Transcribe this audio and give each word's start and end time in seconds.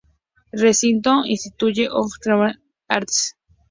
Recinto: 0.51 1.13
Institute 1.25 1.87
of 1.87 2.09
Contemporary 2.21 2.57
Arts. 2.89 3.35